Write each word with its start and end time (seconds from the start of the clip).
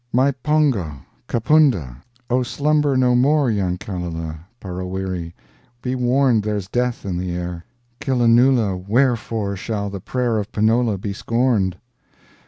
Mypongo, 0.11 1.05
Kapunda, 1.27 2.01
O 2.27 2.41
slumber 2.41 2.97
no 2.97 3.13
more 3.13 3.51
Yankalilla, 3.51 4.39
Parawirra, 4.59 5.31
be 5.83 5.93
warned 5.93 6.41
There's 6.41 6.67
death 6.67 7.05
in 7.05 7.19
the 7.19 7.31
air! 7.35 7.65
Killanoola, 7.99 8.77
wherefore 8.87 9.55
Shall 9.55 9.91
the 9.91 10.01
prayer 10.01 10.39
of 10.39 10.51
Penola 10.51 10.97
be 10.99 11.13
scorned? 11.13 11.77